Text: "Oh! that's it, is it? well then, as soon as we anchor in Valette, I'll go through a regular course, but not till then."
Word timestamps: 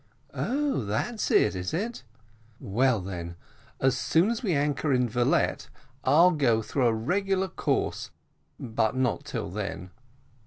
"Oh! 0.33 0.83
that's 0.83 1.29
it, 1.29 1.53
is 1.55 1.75
it? 1.75 2.01
well 2.59 2.99
then, 3.01 3.35
as 3.79 3.95
soon 3.95 4.31
as 4.31 4.41
we 4.41 4.53
anchor 4.55 4.91
in 4.91 5.07
Valette, 5.07 5.69
I'll 6.03 6.31
go 6.31 6.63
through 6.63 6.87
a 6.87 6.93
regular 6.95 7.47
course, 7.47 8.09
but 8.59 8.95
not 8.95 9.25
till 9.25 9.51
then." 9.51 9.91